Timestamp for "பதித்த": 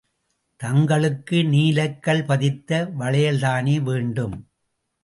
2.25-2.85